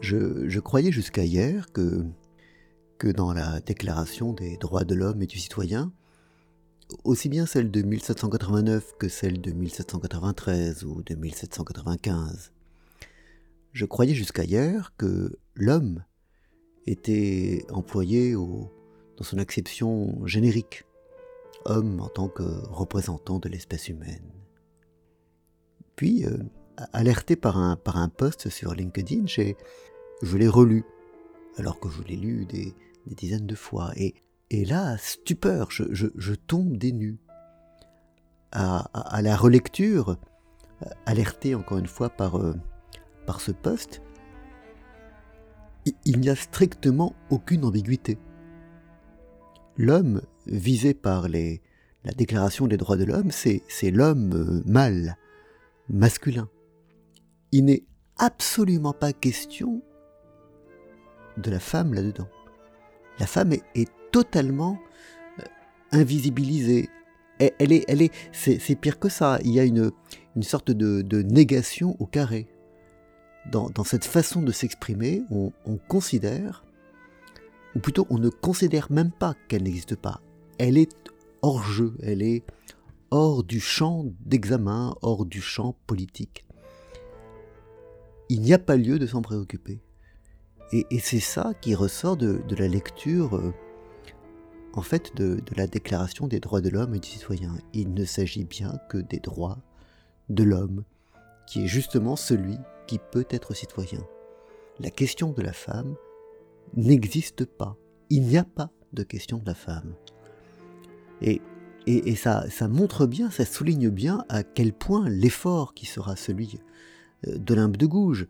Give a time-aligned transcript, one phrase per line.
[0.00, 2.04] Je, croyais jusqu'à hier que,
[3.14, 5.92] dans la Déclaration des droits de l'homme et du citoyen,
[7.04, 12.52] aussi bien celle de 1789 que celle de 1793 ou de 1795,
[13.72, 16.04] je croyais jusqu'à hier que l'homme
[16.86, 18.70] était employé dans
[19.22, 20.84] son acception générique,
[21.64, 24.32] homme en tant que représentant de l'espèce humaine.
[25.96, 26.38] Puis, euh,
[26.92, 30.84] alerté par un, par un post sur LinkedIn, je l'ai relu,
[31.56, 32.74] alors que je l'ai lu des,
[33.06, 33.92] dizaines de fois.
[33.96, 34.14] Et,
[34.50, 37.18] et là, stupeur, je, tombe des nues.
[38.52, 40.18] À, la relecture,
[41.06, 42.54] alerté encore une fois par, euh,
[43.26, 44.02] par ce poste,
[46.04, 48.18] il n'y a strictement aucune ambiguïté.
[49.78, 51.62] L'homme visé par les,
[52.04, 55.16] la Déclaration des droits de l'homme, c'est l'homme euh, mâle,
[55.88, 56.48] masculin.
[57.52, 57.84] Il n'est
[58.16, 59.82] absolument pas question
[61.36, 62.28] de la femme là-dedans.
[63.18, 64.78] La femme est, totalement
[65.38, 65.44] euh,
[65.90, 66.90] invisibilisée.
[67.38, 69.38] Elle, est, elle est, c'est pire que ça.
[69.42, 69.90] Il y a une,
[70.36, 72.46] une sorte de, négation au carré.
[73.50, 76.66] Dans, cette façon de s'exprimer, on, on considère,
[77.74, 80.20] ou plutôt on ne considère même pas qu'elle n'existe pas.
[80.58, 80.94] Elle est
[81.40, 82.44] hors jeu, elle est
[83.10, 86.44] hors du champ d'examen, hors du champ politique.
[88.32, 89.82] Il n'y a pas lieu de s'en préoccuper.
[90.72, 93.52] Et, c'est ça qui ressort de, la lecture, euh,
[94.72, 97.58] en fait, de, la Déclaration des droits de l'homme et du citoyen.
[97.74, 99.58] Il ne s'agit bien que des droits
[100.30, 100.84] de l'homme,
[101.46, 104.00] qui est justement celui qui peut être citoyen.
[104.80, 105.94] La question de la femme
[106.74, 107.76] n'existe pas.
[108.08, 109.92] Il n'y a pas de question de la femme.
[111.20, 111.42] Et
[112.16, 116.58] ça, montre bien, ça souligne bien à quel point l'effort qui sera celui
[117.26, 118.26] euh, d'Olympe de Gouges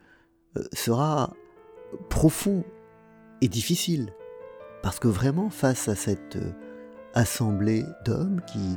[0.56, 1.34] euh, sera
[2.08, 2.64] profond
[3.40, 4.12] et difficile.
[4.82, 6.52] Parce que vraiment, face à cette euh,
[7.14, 8.76] assemblée d'hommes qui,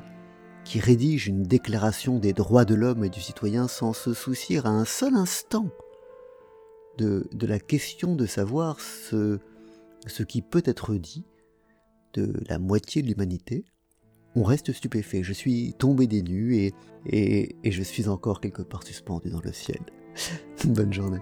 [0.64, 4.70] qui rédigent une déclaration des droits de l'homme et du citoyen sans se soucier à
[4.70, 5.70] un seul instant
[6.98, 9.40] de, de la question de savoir ce,
[10.28, 11.25] qui peut être dit
[12.14, 13.66] de la moitié de l'humanité,
[14.36, 15.24] on reste stupéfait.
[15.24, 16.72] Je suis tombé des nues
[17.06, 19.81] et je suis encore quelque part suspendu dans le ciel.
[20.66, 21.20] Bonne journée.